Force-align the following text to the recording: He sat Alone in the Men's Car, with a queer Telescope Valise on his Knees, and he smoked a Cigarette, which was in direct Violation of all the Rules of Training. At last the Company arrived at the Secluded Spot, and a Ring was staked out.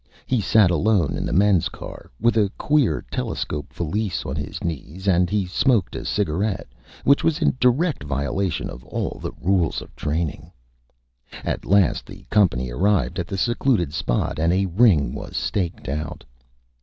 He 0.25 0.41
sat 0.41 0.71
Alone 0.71 1.15
in 1.15 1.27
the 1.27 1.31
Men's 1.31 1.69
Car, 1.69 2.09
with 2.19 2.35
a 2.35 2.49
queer 2.57 3.05
Telescope 3.11 3.71
Valise 3.71 4.25
on 4.25 4.35
his 4.35 4.63
Knees, 4.63 5.07
and 5.07 5.29
he 5.29 5.45
smoked 5.45 5.95
a 5.95 6.03
Cigarette, 6.05 6.67
which 7.03 7.23
was 7.23 7.39
in 7.39 7.55
direct 7.59 8.01
Violation 8.03 8.67
of 8.67 8.83
all 8.85 9.19
the 9.21 9.31
Rules 9.39 9.79
of 9.79 9.95
Training. 9.95 10.51
At 11.43 11.65
last 11.65 12.07
the 12.07 12.23
Company 12.31 12.71
arrived 12.71 13.19
at 13.19 13.27
the 13.27 13.37
Secluded 13.37 13.93
Spot, 13.93 14.39
and 14.39 14.51
a 14.51 14.65
Ring 14.65 15.13
was 15.13 15.37
staked 15.37 15.87
out. 15.87 16.23